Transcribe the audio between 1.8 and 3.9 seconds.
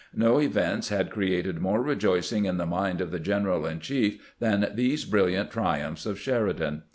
rejoicing in the mind of the general in